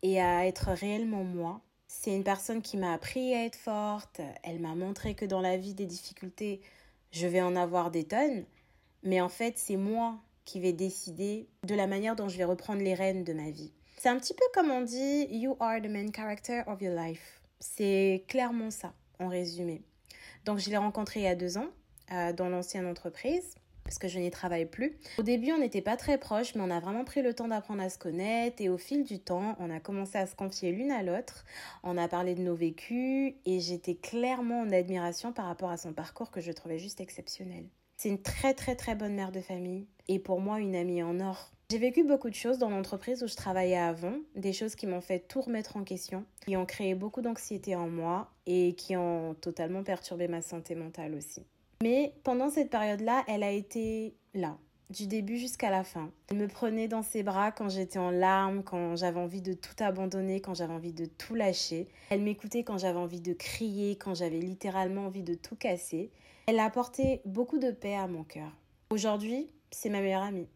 et 0.00 0.18
à 0.18 0.46
être 0.46 0.70
réellement 0.70 1.24
moi. 1.24 1.60
C'est 1.88 2.16
une 2.16 2.24
personne 2.24 2.62
qui 2.62 2.78
m'a 2.78 2.94
appris 2.94 3.34
à 3.34 3.44
être 3.44 3.56
forte, 3.56 4.22
elle 4.42 4.60
m'a 4.60 4.74
montré 4.74 5.14
que 5.14 5.26
dans 5.26 5.42
la 5.42 5.58
vie 5.58 5.74
des 5.74 5.84
difficultés, 5.84 6.62
je 7.10 7.26
vais 7.26 7.42
en 7.42 7.54
avoir 7.54 7.90
des 7.90 8.04
tonnes, 8.04 8.46
mais 9.02 9.20
en 9.20 9.28
fait, 9.28 9.58
c'est 9.58 9.76
moi 9.76 10.18
qui 10.44 10.60
vais 10.60 10.72
décider 10.72 11.48
de 11.66 11.74
la 11.74 11.86
manière 11.86 12.16
dont 12.16 12.28
je 12.28 12.36
vais 12.36 12.44
reprendre 12.44 12.82
les 12.82 12.94
rênes 12.94 13.24
de 13.24 13.32
ma 13.32 13.50
vie. 13.50 13.72
C'est 13.98 14.08
un 14.08 14.18
petit 14.18 14.34
peu 14.34 14.44
comme 14.54 14.70
on 14.70 14.80
dit 14.80 15.26
You 15.30 15.56
are 15.60 15.80
the 15.80 15.88
main 15.88 16.10
character 16.12 16.62
of 16.66 16.80
your 16.82 16.94
life. 16.94 17.40
C'est 17.60 18.24
clairement 18.26 18.70
ça, 18.70 18.92
en 19.20 19.28
résumé. 19.28 19.82
Donc, 20.44 20.58
je 20.58 20.70
l'ai 20.70 20.76
rencontré 20.76 21.20
il 21.20 21.22
y 21.24 21.28
a 21.28 21.36
deux 21.36 21.56
ans 21.58 21.68
euh, 22.10 22.32
dans 22.32 22.48
l'ancienne 22.48 22.86
entreprise 22.86 23.54
parce 23.84 23.98
que 23.98 24.08
je 24.08 24.18
n'y 24.18 24.30
travaille 24.30 24.66
plus. 24.66 24.96
Au 25.18 25.22
début, 25.22 25.52
on 25.52 25.58
n'était 25.58 25.82
pas 25.82 25.96
très 25.96 26.18
proches, 26.18 26.54
mais 26.54 26.62
on 26.62 26.70
a 26.70 26.80
vraiment 26.80 27.04
pris 27.04 27.22
le 27.22 27.34
temps 27.34 27.48
d'apprendre 27.48 27.82
à 27.82 27.90
se 27.90 27.98
connaître 27.98 28.62
et 28.62 28.68
au 28.68 28.78
fil 28.78 29.04
du 29.04 29.18
temps, 29.18 29.56
on 29.58 29.70
a 29.70 29.80
commencé 29.80 30.18
à 30.18 30.26
se 30.26 30.34
confier 30.34 30.72
l'une 30.72 30.90
à 30.90 31.02
l'autre. 31.02 31.44
On 31.82 31.98
a 31.98 32.08
parlé 32.08 32.34
de 32.34 32.42
nos 32.42 32.54
vécus 32.54 33.34
et 33.44 33.60
j'étais 33.60 33.94
clairement 33.94 34.60
en 34.60 34.70
admiration 34.70 35.32
par 35.32 35.46
rapport 35.46 35.70
à 35.70 35.76
son 35.76 35.92
parcours 35.92 36.30
que 36.30 36.40
je 36.40 36.52
trouvais 36.52 36.78
juste 36.78 37.00
exceptionnel. 37.00 37.66
C'est 38.02 38.08
une 38.08 38.20
très 38.20 38.52
très 38.52 38.74
très 38.74 38.96
bonne 38.96 39.14
mère 39.14 39.30
de 39.30 39.40
famille 39.40 39.86
et 40.08 40.18
pour 40.18 40.40
moi 40.40 40.58
une 40.58 40.74
amie 40.74 41.04
en 41.04 41.20
or. 41.20 41.52
J'ai 41.70 41.78
vécu 41.78 42.02
beaucoup 42.02 42.30
de 42.30 42.34
choses 42.34 42.58
dans 42.58 42.68
l'entreprise 42.68 43.22
où 43.22 43.28
je 43.28 43.36
travaillais 43.36 43.78
avant, 43.78 44.16
des 44.34 44.52
choses 44.52 44.74
qui 44.74 44.88
m'ont 44.88 45.00
fait 45.00 45.20
tout 45.20 45.40
remettre 45.40 45.76
en 45.76 45.84
question, 45.84 46.24
qui 46.44 46.56
ont 46.56 46.66
créé 46.66 46.96
beaucoup 46.96 47.22
d'anxiété 47.22 47.76
en 47.76 47.88
moi 47.88 48.28
et 48.44 48.74
qui 48.74 48.96
ont 48.96 49.34
totalement 49.34 49.84
perturbé 49.84 50.26
ma 50.26 50.42
santé 50.42 50.74
mentale 50.74 51.14
aussi. 51.14 51.46
Mais 51.80 52.12
pendant 52.24 52.50
cette 52.50 52.70
période-là, 52.70 53.22
elle 53.28 53.44
a 53.44 53.52
été 53.52 54.16
là, 54.34 54.58
du 54.92 55.06
début 55.06 55.38
jusqu'à 55.38 55.70
la 55.70 55.82
fin. 55.82 56.10
Elle 56.30 56.36
me 56.36 56.46
prenait 56.46 56.86
dans 56.86 57.02
ses 57.02 57.22
bras 57.22 57.50
quand 57.50 57.68
j'étais 57.68 57.98
en 57.98 58.10
larmes, 58.10 58.62
quand 58.62 58.94
j'avais 58.94 59.18
envie 59.18 59.42
de 59.42 59.54
tout 59.54 59.74
abandonner, 59.80 60.40
quand 60.40 60.54
j'avais 60.54 60.72
envie 60.72 60.92
de 60.92 61.06
tout 61.06 61.34
lâcher. 61.34 61.88
Elle 62.10 62.22
m'écoutait 62.22 62.62
quand 62.62 62.78
j'avais 62.78 62.98
envie 62.98 63.20
de 63.20 63.32
crier, 63.32 63.96
quand 63.96 64.14
j'avais 64.14 64.38
littéralement 64.38 65.06
envie 65.06 65.22
de 65.22 65.34
tout 65.34 65.56
casser. 65.56 66.10
Elle 66.46 66.58
a 66.58 66.64
apporté 66.64 67.22
beaucoup 67.24 67.58
de 67.58 67.70
paix 67.70 67.96
à 67.96 68.06
mon 68.06 68.22
cœur. 68.22 68.52
Aujourd'hui, 68.90 69.50
c'est 69.70 69.88
ma 69.88 70.00
meilleure 70.00 70.22
amie. 70.22 70.48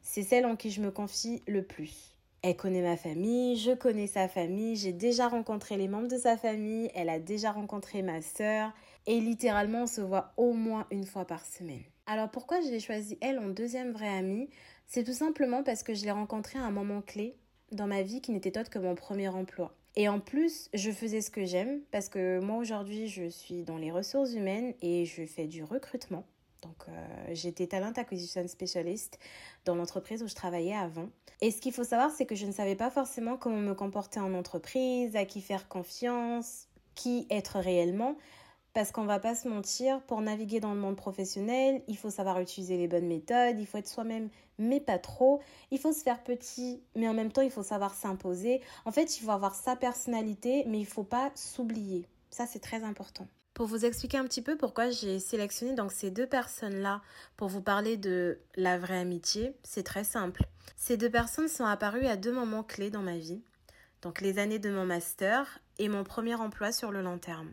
C'est 0.00 0.22
celle 0.22 0.46
en 0.46 0.56
qui 0.56 0.70
je 0.70 0.80
me 0.80 0.90
confie 0.90 1.42
le 1.46 1.64
plus. 1.64 2.16
Elle 2.42 2.56
connaît 2.56 2.80
ma 2.80 2.96
famille, 2.96 3.56
je 3.56 3.72
connais 3.72 4.06
sa 4.06 4.26
famille, 4.26 4.74
j'ai 4.74 4.92
déjà 4.92 5.28
rencontré 5.28 5.76
les 5.76 5.88
membres 5.88 6.08
de 6.08 6.16
sa 6.16 6.38
famille, 6.38 6.90
elle 6.94 7.10
a 7.10 7.18
déjà 7.18 7.52
rencontré 7.52 8.00
ma 8.00 8.22
sœur 8.22 8.72
et 9.06 9.20
littéralement 9.20 9.82
on 9.82 9.86
se 9.86 10.00
voit 10.00 10.32
au 10.38 10.54
moins 10.54 10.86
une 10.90 11.04
fois 11.04 11.26
par 11.26 11.44
semaine. 11.44 11.82
Alors 12.10 12.28
pourquoi 12.28 12.60
j'ai 12.60 12.80
choisi 12.80 13.16
elle 13.20 13.38
en 13.38 13.46
deuxième 13.46 13.92
vraie 13.92 14.08
amie? 14.08 14.48
C'est 14.88 15.04
tout 15.04 15.12
simplement 15.12 15.62
parce 15.62 15.84
que 15.84 15.94
je 15.94 16.02
l'ai 16.04 16.10
rencontrée 16.10 16.58
à 16.58 16.64
un 16.64 16.72
moment 16.72 17.02
clé 17.02 17.36
dans 17.70 17.86
ma 17.86 18.02
vie 18.02 18.20
qui 18.20 18.32
n'était 18.32 18.58
autre 18.58 18.68
que 18.68 18.80
mon 18.80 18.96
premier 18.96 19.28
emploi. 19.28 19.72
Et 19.94 20.08
en 20.08 20.18
plus, 20.18 20.70
je 20.74 20.90
faisais 20.90 21.20
ce 21.20 21.30
que 21.30 21.44
j'aime 21.44 21.82
parce 21.92 22.08
que 22.08 22.40
moi 22.40 22.56
aujourd'hui, 22.56 23.06
je 23.06 23.28
suis 23.28 23.62
dans 23.62 23.76
les 23.76 23.92
ressources 23.92 24.32
humaines 24.32 24.74
et 24.82 25.04
je 25.04 25.24
fais 25.24 25.46
du 25.46 25.62
recrutement. 25.62 26.24
Donc, 26.62 26.74
euh, 26.88 26.92
j'étais 27.30 27.68
talent 27.68 27.92
acquisition 27.94 28.48
specialist 28.48 29.20
dans 29.64 29.76
l'entreprise 29.76 30.20
où 30.24 30.26
je 30.26 30.34
travaillais 30.34 30.74
avant. 30.74 31.10
Et 31.40 31.52
ce 31.52 31.60
qu'il 31.60 31.72
faut 31.72 31.84
savoir, 31.84 32.10
c'est 32.10 32.26
que 32.26 32.34
je 32.34 32.44
ne 32.44 32.52
savais 32.52 32.74
pas 32.74 32.90
forcément 32.90 33.36
comment 33.36 33.58
me 33.58 33.74
comporter 33.74 34.18
en 34.18 34.34
entreprise, 34.34 35.14
à 35.14 35.26
qui 35.26 35.40
faire 35.40 35.68
confiance, 35.68 36.66
qui 36.96 37.28
être 37.30 37.60
réellement. 37.60 38.16
Parce 38.72 38.92
qu'on 38.92 39.04
va 39.04 39.18
pas 39.18 39.34
se 39.34 39.48
mentir, 39.48 40.00
pour 40.02 40.20
naviguer 40.20 40.60
dans 40.60 40.74
le 40.74 40.80
monde 40.80 40.96
professionnel, 40.96 41.82
il 41.88 41.96
faut 41.96 42.10
savoir 42.10 42.38
utiliser 42.38 42.76
les 42.76 42.86
bonnes 42.86 43.08
méthodes, 43.08 43.58
il 43.58 43.66
faut 43.66 43.78
être 43.78 43.88
soi-même, 43.88 44.28
mais 44.58 44.78
pas 44.80 44.98
trop. 44.98 45.40
Il 45.72 45.78
faut 45.80 45.92
se 45.92 46.02
faire 46.02 46.22
petit, 46.22 46.80
mais 46.94 47.08
en 47.08 47.14
même 47.14 47.32
temps, 47.32 47.42
il 47.42 47.50
faut 47.50 47.64
savoir 47.64 47.94
s'imposer. 47.94 48.60
En 48.84 48.92
fait, 48.92 49.18
il 49.18 49.24
faut 49.24 49.32
avoir 49.32 49.56
sa 49.56 49.74
personnalité, 49.74 50.64
mais 50.68 50.78
il 50.78 50.86
faut 50.86 51.02
pas 51.02 51.32
s'oublier. 51.34 52.06
Ça, 52.30 52.46
c'est 52.46 52.60
très 52.60 52.84
important. 52.84 53.26
Pour 53.54 53.66
vous 53.66 53.84
expliquer 53.84 54.18
un 54.18 54.24
petit 54.24 54.40
peu 54.40 54.56
pourquoi 54.56 54.90
j'ai 54.90 55.18
sélectionné 55.18 55.74
ces 55.90 56.12
deux 56.12 56.28
personnes-là 56.28 57.02
pour 57.36 57.48
vous 57.48 57.60
parler 57.60 57.96
de 57.96 58.38
la 58.54 58.78
vraie 58.78 59.00
amitié, 59.00 59.56
c'est 59.64 59.82
très 59.82 60.04
simple. 60.04 60.44
Ces 60.76 60.96
deux 60.96 61.10
personnes 61.10 61.48
sont 61.48 61.64
apparues 61.64 62.06
à 62.06 62.16
deux 62.16 62.32
moments 62.32 62.62
clés 62.62 62.90
dans 62.90 63.02
ma 63.02 63.18
vie. 63.18 63.42
Donc 64.02 64.20
les 64.20 64.38
années 64.38 64.60
de 64.60 64.70
mon 64.70 64.86
master 64.86 65.58
et 65.78 65.88
mon 65.88 66.04
premier 66.04 66.36
emploi 66.36 66.72
sur 66.72 66.90
le 66.92 67.02
long 67.02 67.18
terme 67.18 67.52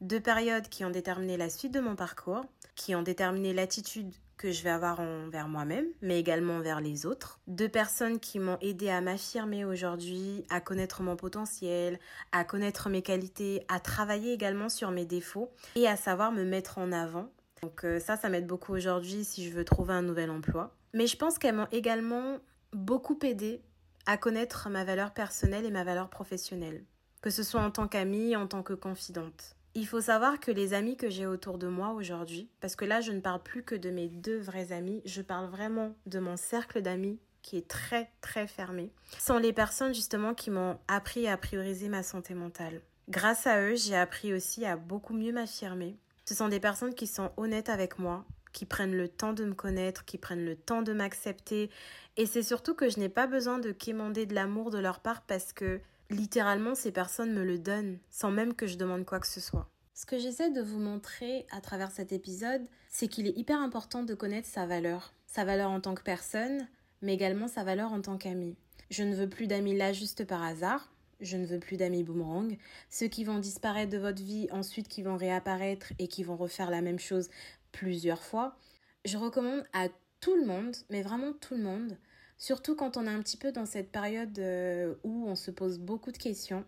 deux 0.00 0.20
périodes 0.20 0.68
qui 0.68 0.84
ont 0.84 0.90
déterminé 0.90 1.36
la 1.36 1.50
suite 1.50 1.72
de 1.72 1.80
mon 1.80 1.96
parcours, 1.96 2.44
qui 2.74 2.94
ont 2.94 3.02
déterminé 3.02 3.52
l'attitude 3.52 4.14
que 4.38 4.52
je 4.52 4.62
vais 4.62 4.70
avoir 4.70 5.00
envers 5.00 5.48
moi-même, 5.48 5.86
mais 6.00 6.18
également 6.18 6.54
envers 6.54 6.80
les 6.80 7.04
autres. 7.04 7.40
Deux 7.48 7.68
personnes 7.68 8.20
qui 8.20 8.38
m'ont 8.38 8.56
aidé 8.60 8.88
à 8.88 9.00
m'affirmer 9.00 9.64
aujourd'hui, 9.64 10.44
à 10.48 10.60
connaître 10.60 11.02
mon 11.02 11.16
potentiel, 11.16 11.98
à 12.32 12.44
connaître 12.44 12.88
mes 12.88 13.02
qualités, 13.02 13.64
à 13.68 13.80
travailler 13.80 14.32
également 14.32 14.68
sur 14.68 14.92
mes 14.92 15.04
défauts 15.04 15.50
et 15.74 15.88
à 15.88 15.96
savoir 15.96 16.32
me 16.32 16.44
mettre 16.44 16.78
en 16.78 16.92
avant. 16.92 17.28
Donc 17.62 17.84
euh, 17.84 17.98
ça, 17.98 18.16
ça 18.16 18.28
m'aide 18.28 18.46
beaucoup 18.46 18.72
aujourd'hui 18.72 19.24
si 19.24 19.44
je 19.44 19.52
veux 19.52 19.64
trouver 19.64 19.94
un 19.94 20.02
nouvel 20.02 20.30
emploi. 20.30 20.72
Mais 20.94 21.08
je 21.08 21.16
pense 21.16 21.38
qu'elles 21.38 21.56
m'ont 21.56 21.68
également 21.72 22.38
beaucoup 22.72 23.18
aidé 23.24 23.60
à 24.06 24.16
connaître 24.16 24.70
ma 24.70 24.84
valeur 24.84 25.12
personnelle 25.12 25.66
et 25.66 25.70
ma 25.70 25.84
valeur 25.84 26.08
professionnelle, 26.08 26.84
que 27.20 27.30
ce 27.30 27.42
soit 27.42 27.60
en 27.60 27.72
tant 27.72 27.88
qu'amie, 27.88 28.36
en 28.36 28.46
tant 28.46 28.62
que 28.62 28.72
confidente. 28.72 29.57
Il 29.78 29.86
faut 29.86 30.00
savoir 30.00 30.40
que 30.40 30.50
les 30.50 30.74
amis 30.74 30.96
que 30.96 31.08
j'ai 31.08 31.24
autour 31.24 31.56
de 31.56 31.68
moi 31.68 31.90
aujourd'hui, 31.90 32.50
parce 32.60 32.74
que 32.74 32.84
là 32.84 33.00
je 33.00 33.12
ne 33.12 33.20
parle 33.20 33.40
plus 33.40 33.62
que 33.62 33.76
de 33.76 33.90
mes 33.90 34.08
deux 34.08 34.40
vrais 34.40 34.72
amis, 34.72 35.00
je 35.04 35.22
parle 35.22 35.48
vraiment 35.48 35.94
de 36.06 36.18
mon 36.18 36.36
cercle 36.36 36.82
d'amis 36.82 37.20
qui 37.42 37.58
est 37.58 37.68
très 37.68 38.10
très 38.20 38.48
fermé, 38.48 38.90
sont 39.20 39.38
les 39.38 39.52
personnes 39.52 39.94
justement 39.94 40.34
qui 40.34 40.50
m'ont 40.50 40.80
appris 40.88 41.28
à 41.28 41.36
prioriser 41.36 41.88
ma 41.88 42.02
santé 42.02 42.34
mentale. 42.34 42.80
Grâce 43.08 43.46
à 43.46 43.62
eux, 43.62 43.76
j'ai 43.76 43.94
appris 43.94 44.34
aussi 44.34 44.64
à 44.64 44.76
beaucoup 44.76 45.14
mieux 45.14 45.30
m'affirmer. 45.32 45.96
Ce 46.24 46.34
sont 46.34 46.48
des 46.48 46.58
personnes 46.58 46.94
qui 46.94 47.06
sont 47.06 47.30
honnêtes 47.36 47.68
avec 47.68 48.00
moi, 48.00 48.24
qui 48.52 48.64
prennent 48.64 48.96
le 48.96 49.08
temps 49.08 49.32
de 49.32 49.44
me 49.44 49.54
connaître, 49.54 50.04
qui 50.04 50.18
prennent 50.18 50.44
le 50.44 50.56
temps 50.56 50.82
de 50.82 50.92
m'accepter. 50.92 51.70
Et 52.16 52.26
c'est 52.26 52.42
surtout 52.42 52.74
que 52.74 52.90
je 52.90 52.98
n'ai 52.98 53.08
pas 53.08 53.28
besoin 53.28 53.60
de 53.60 53.70
quémander 53.70 54.26
de 54.26 54.34
l'amour 54.34 54.72
de 54.72 54.78
leur 54.78 54.98
part 54.98 55.22
parce 55.22 55.52
que 55.52 55.80
littéralement 56.10 56.74
ces 56.74 56.92
personnes 56.92 57.32
me 57.32 57.44
le 57.44 57.58
donnent 57.58 57.98
sans 58.10 58.30
même 58.30 58.54
que 58.54 58.66
je 58.66 58.76
demande 58.76 59.04
quoi 59.04 59.20
que 59.20 59.26
ce 59.26 59.40
soit. 59.40 59.68
Ce 59.94 60.06
que 60.06 60.18
j'essaie 60.18 60.50
de 60.50 60.62
vous 60.62 60.78
montrer 60.78 61.46
à 61.50 61.60
travers 61.60 61.90
cet 61.90 62.12
épisode, 62.12 62.62
c'est 62.88 63.08
qu'il 63.08 63.26
est 63.26 63.36
hyper 63.36 63.60
important 63.60 64.04
de 64.04 64.14
connaître 64.14 64.48
sa 64.48 64.64
valeur. 64.64 65.12
Sa 65.26 65.44
valeur 65.44 65.70
en 65.70 65.80
tant 65.80 65.94
que 65.94 66.02
personne, 66.02 66.68
mais 67.02 67.14
également 67.14 67.48
sa 67.48 67.64
valeur 67.64 67.92
en 67.92 68.00
tant 68.00 68.16
qu'ami. 68.16 68.56
Je 68.90 69.02
ne 69.02 69.14
veux 69.14 69.28
plus 69.28 69.46
d'amis 69.46 69.76
là 69.76 69.92
juste 69.92 70.24
par 70.24 70.42
hasard. 70.42 70.92
Je 71.20 71.36
ne 71.36 71.46
veux 71.46 71.58
plus 71.58 71.76
d'amis 71.76 72.04
boomerang. 72.04 72.56
Ceux 72.90 73.08
qui 73.08 73.24
vont 73.24 73.38
disparaître 73.38 73.90
de 73.90 73.98
votre 73.98 74.22
vie, 74.22 74.46
ensuite 74.52 74.86
qui 74.86 75.02
vont 75.02 75.16
réapparaître 75.16 75.92
et 75.98 76.06
qui 76.06 76.22
vont 76.22 76.36
refaire 76.36 76.70
la 76.70 76.80
même 76.80 77.00
chose 77.00 77.28
plusieurs 77.72 78.22
fois. 78.22 78.56
Je 79.04 79.18
recommande 79.18 79.64
à 79.72 79.88
tout 80.20 80.36
le 80.36 80.46
monde, 80.46 80.76
mais 80.90 81.02
vraiment 81.02 81.32
tout 81.32 81.54
le 81.54 81.62
monde, 81.62 81.96
surtout 82.38 82.74
quand 82.74 82.96
on 82.96 83.06
est 83.06 83.10
un 83.10 83.20
petit 83.20 83.36
peu 83.36 83.52
dans 83.52 83.66
cette 83.66 83.90
période 83.90 84.38
euh, 84.38 84.94
où 85.04 85.28
on 85.28 85.34
se 85.34 85.50
pose 85.50 85.78
beaucoup 85.78 86.12
de 86.12 86.16
questions 86.16 86.64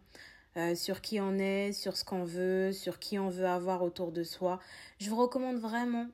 euh, 0.56 0.74
sur 0.74 1.00
qui 1.00 1.20
on 1.20 1.38
est, 1.38 1.72
sur 1.72 1.96
ce 1.96 2.04
qu'on 2.04 2.24
veut, 2.24 2.72
sur 2.72 2.98
qui 2.98 3.18
on 3.18 3.30
veut 3.30 3.46
avoir 3.46 3.82
autour 3.82 4.12
de 4.12 4.24
soi. 4.24 4.58
Je 4.98 5.08
vous 5.08 5.16
recommande 5.16 5.58
vraiment 5.58 6.08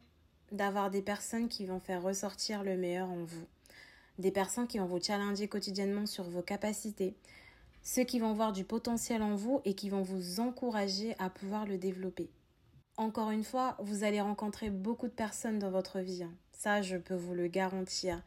d'avoir 0.53 0.91
des 0.91 1.03
personnes 1.03 1.49
qui 1.49 1.65
vont 1.65 1.81
faire 1.81 2.03
ressortir 2.03 2.63
le 2.63 2.77
meilleur 2.77 3.11
en 3.11 3.25
vous. 3.25 3.47
Des 4.19 4.31
personnes 4.31 4.67
qui 4.67 4.79
vont 4.79 4.87
vous 4.87 5.03
challenger 5.03 5.49
quotidiennement 5.49 6.07
sur 6.07 6.25
vos 6.25 6.43
capacités. 6.43 7.17
Ceux 7.83 8.05
qui 8.05 8.19
vont 8.19 8.33
voir 8.33 8.53
du 8.53 8.65
potentiel 8.65 9.23
en 9.23 9.37
vous 9.37 9.61
et 9.65 9.75
qui 9.75 9.89
vont 9.89 10.03
vous 10.03 10.41
encourager 10.41 11.15
à 11.19 11.31
pouvoir 11.31 11.67
le 11.67 11.79
développer. 11.79 12.31
Encore 12.97 13.31
une 13.31 13.45
fois, 13.45 13.77
vous 13.79 14.05
allez 14.05 14.21
rencontrer 14.21 14.71
beaucoup 14.71 15.07
de 15.07 15.13
personnes 15.13 15.59
dans 15.59 15.71
votre 15.71 16.01
vie. 16.01 16.23
Hein. 16.23 16.33
Ça, 16.53 16.83
je 16.83 16.97
peux 16.97 17.15
vous 17.15 17.35
le 17.35 17.47
garantir. 17.47 18.23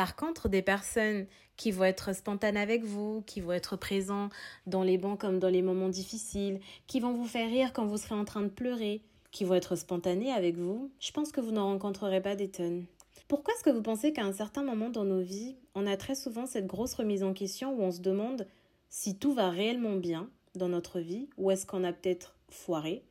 Par 0.00 0.16
contre, 0.16 0.48
des 0.48 0.62
personnes 0.62 1.26
qui 1.58 1.72
vont 1.72 1.84
être 1.84 2.14
spontanées 2.14 2.58
avec 2.58 2.84
vous, 2.84 3.22
qui 3.26 3.42
vont 3.42 3.52
être 3.52 3.76
présents 3.76 4.30
dans 4.66 4.82
les 4.82 4.96
bons 4.96 5.14
comme 5.18 5.38
dans 5.38 5.50
les 5.50 5.60
moments 5.60 5.90
difficiles, 5.90 6.58
qui 6.86 7.00
vont 7.00 7.12
vous 7.12 7.26
faire 7.26 7.50
rire 7.50 7.74
quand 7.74 7.84
vous 7.84 7.98
serez 7.98 8.14
en 8.14 8.24
train 8.24 8.40
de 8.40 8.48
pleurer, 8.48 9.02
qui 9.30 9.44
vont 9.44 9.56
être 9.56 9.76
spontanées 9.76 10.32
avec 10.32 10.56
vous, 10.56 10.90
je 11.00 11.12
pense 11.12 11.32
que 11.32 11.42
vous 11.42 11.52
n'en 11.52 11.66
rencontrerez 11.66 12.22
pas 12.22 12.34
des 12.34 12.48
tonnes. 12.48 12.86
Pourquoi 13.28 13.52
est-ce 13.52 13.62
que 13.62 13.68
vous 13.68 13.82
pensez 13.82 14.14
qu'à 14.14 14.24
un 14.24 14.32
certain 14.32 14.62
moment 14.62 14.88
dans 14.88 15.04
nos 15.04 15.20
vies, 15.20 15.54
on 15.74 15.86
a 15.86 15.98
très 15.98 16.14
souvent 16.14 16.46
cette 16.46 16.66
grosse 16.66 16.94
remise 16.94 17.22
en 17.22 17.34
question 17.34 17.74
où 17.74 17.82
on 17.82 17.92
se 17.92 18.00
demande 18.00 18.46
si 18.88 19.18
tout 19.18 19.34
va 19.34 19.50
réellement 19.50 19.96
bien 19.96 20.30
dans 20.54 20.70
notre 20.70 21.00
vie 21.00 21.28
ou 21.36 21.50
est-ce 21.50 21.66
qu'on 21.66 21.84
a 21.84 21.92
peut-être 21.92 22.36
foiré 22.48 23.04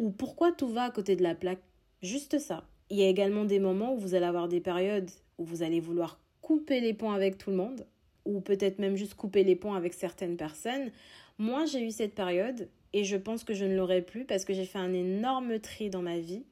ou 0.00 0.10
pourquoi 0.10 0.50
tout 0.50 0.66
va 0.66 0.82
à 0.82 0.90
côté 0.90 1.14
de 1.14 1.22
la 1.22 1.36
plaque? 1.36 1.62
Juste 2.02 2.40
ça. 2.40 2.64
Il 2.90 2.98
y 2.98 3.04
a 3.04 3.08
également 3.08 3.44
des 3.44 3.60
moments 3.60 3.94
où 3.94 3.98
vous 3.98 4.16
allez 4.16 4.26
avoir 4.26 4.48
des 4.48 4.60
périodes 4.60 5.08
où 5.38 5.44
vous 5.44 5.62
allez 5.62 5.78
vouloir 5.78 6.18
couper 6.42 6.80
les 6.80 6.92
ponts 6.92 7.12
avec 7.12 7.38
tout 7.38 7.50
le 7.50 7.56
monde, 7.56 7.86
ou 8.26 8.40
peut-être 8.40 8.78
même 8.78 8.96
juste 8.96 9.14
couper 9.14 9.44
les 9.44 9.56
ponts 9.56 9.74
avec 9.74 9.94
certaines 9.94 10.36
personnes. 10.36 10.90
Moi, 11.38 11.64
j'ai 11.64 11.80
eu 11.80 11.90
cette 11.90 12.14
période 12.14 12.68
et 12.92 13.04
je 13.04 13.16
pense 13.16 13.44
que 13.44 13.54
je 13.54 13.64
ne 13.64 13.74
l'aurai 13.74 14.02
plus 14.02 14.24
parce 14.24 14.44
que 14.44 14.52
j'ai 14.52 14.66
fait 14.66 14.78
un 14.78 14.92
énorme 14.92 15.58
tri 15.60 15.88
dans 15.88 16.02
ma 16.02 16.18
vie. 16.18 16.44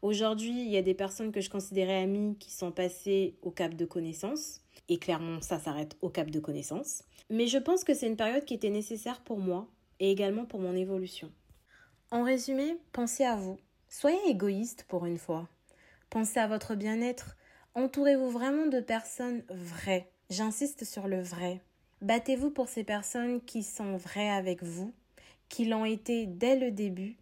Aujourd'hui, 0.00 0.62
il 0.62 0.68
y 0.68 0.76
a 0.76 0.82
des 0.82 0.94
personnes 0.94 1.32
que 1.32 1.40
je 1.40 1.50
considérais 1.50 2.02
amies 2.02 2.36
qui 2.38 2.52
sont 2.52 2.70
passées 2.70 3.34
au 3.42 3.50
cap 3.50 3.74
de 3.74 3.84
connaissance. 3.84 4.60
Et 4.88 4.98
clairement, 4.98 5.40
ça 5.40 5.58
s'arrête 5.58 5.96
au 6.00 6.08
cap 6.08 6.30
de 6.30 6.40
connaissance. 6.40 7.02
Mais 7.30 7.46
je 7.46 7.58
pense 7.58 7.84
que 7.84 7.94
c'est 7.94 8.06
une 8.06 8.16
période 8.16 8.44
qui 8.44 8.54
était 8.54 8.70
nécessaire 8.70 9.20
pour 9.20 9.38
moi 9.38 9.66
et 10.00 10.10
également 10.10 10.46
pour 10.46 10.60
mon 10.60 10.74
évolution. 10.74 11.30
En 12.10 12.22
résumé, 12.22 12.78
pensez 12.92 13.24
à 13.24 13.36
vous. 13.36 13.58
Soyez 13.88 14.18
égoïste 14.28 14.84
pour 14.88 15.04
une 15.04 15.18
fois. 15.18 15.48
Pensez 16.10 16.38
à 16.38 16.46
votre 16.46 16.74
bien-être. 16.74 17.36
Entourez-vous 17.78 18.30
vraiment 18.30 18.66
de 18.66 18.80
personnes 18.80 19.44
vraies. 19.50 20.10
J'insiste 20.30 20.84
sur 20.84 21.06
le 21.06 21.22
vrai. 21.22 21.60
Battez-vous 22.02 22.50
pour 22.50 22.68
ces 22.68 22.82
personnes 22.82 23.40
qui 23.40 23.62
sont 23.62 23.96
vraies 23.96 24.30
avec 24.30 24.64
vous, 24.64 24.92
qui 25.48 25.64
l'ont 25.64 25.84
été 25.84 26.26
dès 26.26 26.58
le 26.58 26.72
début, 26.72 27.18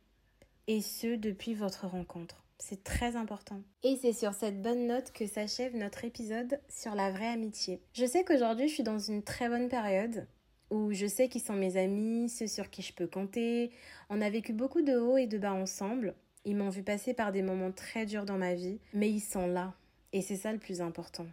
et 0.67 0.81
ce 0.81 1.15
depuis 1.15 1.53
votre 1.53 1.87
rencontre. 1.87 2.43
C'est 2.59 2.83
très 2.83 3.17
important. 3.17 3.61
Et 3.83 3.99
c'est 4.01 4.15
sur 4.15 4.33
cette 4.33 4.63
bonne 4.63 4.87
note 4.87 5.13
que 5.13 5.27
s'achève 5.27 5.77
notre 5.77 6.07
épisode 6.07 6.59
sur 6.71 6.95
la 6.95 7.11
vraie 7.11 7.29
amitié. 7.29 7.83
Je 7.93 8.07
sais 8.07 8.25
qu'aujourd'hui 8.25 8.69
je 8.69 8.73
suis 8.73 8.83
dans 8.83 8.99
une 8.99 9.23
très 9.23 9.51
bonne 9.51 9.69
période 9.69 10.27
où 10.71 10.91
je 10.95 11.07
sais 11.07 11.29
qu'ils 11.29 11.43
sont 11.43 11.53
mes 11.53 11.77
amis, 11.77 12.31
ceux 12.31 12.47
sur 12.47 12.71
qui 12.71 12.81
je 12.81 12.95
peux 12.95 13.07
compter. 13.07 13.73
On 14.09 14.23
a 14.23 14.31
vécu 14.31 14.55
beaucoup 14.55 14.81
de 14.81 14.97
hauts 14.97 15.19
et 15.19 15.27
de 15.27 15.37
bas 15.37 15.53
ensemble. 15.53 16.15
Ils 16.47 16.57
m'ont 16.57 16.71
vu 16.71 16.83
passer 16.83 17.13
par 17.13 17.31
des 17.31 17.43
moments 17.43 17.73
très 17.73 18.07
durs 18.07 18.25
dans 18.25 18.39
ma 18.39 18.55
vie, 18.55 18.81
mais 18.95 19.11
ils 19.11 19.21
sont 19.21 19.47
là. 19.47 19.75
Et 20.17 20.23
c'est 20.23 20.37
ça 20.37 20.51
le 20.51 20.57
plus 20.57 20.81
important. 20.81 21.27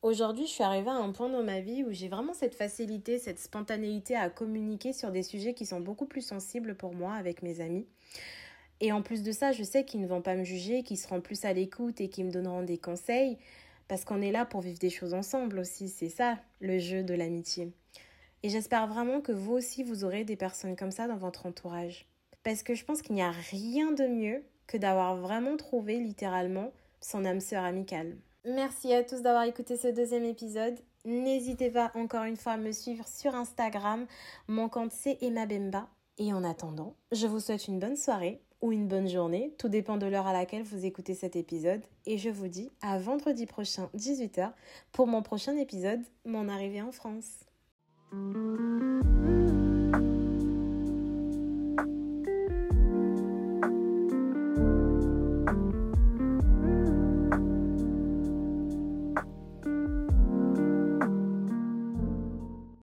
Aujourd'hui, 0.00 0.46
je 0.46 0.52
suis 0.52 0.62
arrivée 0.62 0.88
à 0.88 0.94
un 0.94 1.12
point 1.12 1.28
dans 1.28 1.42
ma 1.42 1.60
vie 1.60 1.84
où 1.84 1.92
j'ai 1.92 2.08
vraiment 2.08 2.32
cette 2.32 2.54
facilité, 2.54 3.18
cette 3.18 3.38
spontanéité 3.38 4.16
à 4.16 4.30
communiquer 4.30 4.94
sur 4.94 5.10
des 5.10 5.22
sujets 5.22 5.52
qui 5.52 5.66
sont 5.66 5.80
beaucoup 5.80 6.06
plus 6.06 6.22
sensibles 6.22 6.74
pour 6.74 6.94
moi 6.94 7.12
avec 7.12 7.42
mes 7.42 7.60
amis. 7.60 7.86
Et 8.80 8.90
en 8.90 9.02
plus 9.02 9.22
de 9.22 9.32
ça, 9.32 9.52
je 9.52 9.62
sais 9.62 9.84
qu'ils 9.84 10.00
ne 10.00 10.06
vont 10.06 10.22
pas 10.22 10.34
me 10.34 10.44
juger, 10.44 10.82
qu'ils 10.82 10.96
seront 10.96 11.20
plus 11.20 11.44
à 11.44 11.52
l'écoute 11.52 12.00
et 12.00 12.08
qu'ils 12.08 12.24
me 12.24 12.30
donneront 12.30 12.62
des 12.62 12.78
conseils, 12.78 13.36
parce 13.86 14.06
qu'on 14.06 14.22
est 14.22 14.32
là 14.32 14.46
pour 14.46 14.62
vivre 14.62 14.78
des 14.78 14.88
choses 14.88 15.12
ensemble 15.12 15.58
aussi. 15.58 15.90
C'est 15.90 16.08
ça 16.08 16.38
le 16.60 16.78
jeu 16.78 17.02
de 17.02 17.12
l'amitié. 17.12 17.70
Et 18.42 18.48
j'espère 18.48 18.86
vraiment 18.86 19.20
que 19.20 19.32
vous 19.32 19.52
aussi, 19.52 19.82
vous 19.82 20.04
aurez 20.04 20.24
des 20.24 20.36
personnes 20.36 20.74
comme 20.74 20.90
ça 20.90 21.06
dans 21.06 21.18
votre 21.18 21.44
entourage. 21.44 22.06
Parce 22.44 22.62
que 22.62 22.74
je 22.74 22.86
pense 22.86 23.02
qu'il 23.02 23.14
n'y 23.14 23.20
a 23.20 23.34
rien 23.50 23.92
de 23.92 24.06
mieux 24.06 24.42
que 24.68 24.78
d'avoir 24.78 25.16
vraiment 25.16 25.58
trouvé 25.58 26.00
littéralement 26.00 26.72
son 27.02 27.24
âme 27.24 27.40
sœur 27.40 27.64
amicale. 27.64 28.16
Merci 28.44 28.92
à 28.92 29.04
tous 29.04 29.22
d'avoir 29.22 29.44
écouté 29.44 29.76
ce 29.76 29.88
deuxième 29.88 30.24
épisode. 30.24 30.78
N'hésitez 31.04 31.70
pas 31.70 31.92
encore 31.94 32.24
une 32.24 32.36
fois 32.36 32.52
à 32.52 32.56
me 32.56 32.72
suivre 32.72 33.06
sur 33.06 33.34
Instagram. 33.34 34.06
Mon 34.48 34.68
compte 34.68 34.92
c'est 34.92 35.18
Emma 35.22 35.46
Bemba. 35.46 35.88
Et 36.18 36.32
en 36.32 36.44
attendant, 36.44 36.94
je 37.10 37.26
vous 37.26 37.40
souhaite 37.40 37.68
une 37.68 37.78
bonne 37.78 37.96
soirée 37.96 38.42
ou 38.60 38.70
une 38.70 38.86
bonne 38.86 39.08
journée, 39.08 39.54
tout 39.58 39.68
dépend 39.68 39.96
de 39.96 40.06
l'heure 40.06 40.26
à 40.26 40.32
laquelle 40.32 40.62
vous 40.62 40.86
écoutez 40.86 41.14
cet 41.14 41.36
épisode. 41.36 41.82
Et 42.06 42.16
je 42.16 42.30
vous 42.30 42.48
dis 42.48 42.70
à 42.80 42.98
vendredi 42.98 43.46
prochain, 43.46 43.90
18h, 43.96 44.52
pour 44.92 45.06
mon 45.08 45.22
prochain 45.22 45.56
épisode, 45.56 46.00
Mon 46.24 46.48
arrivée 46.48 46.82
en 46.82 46.92
France. 46.92 47.40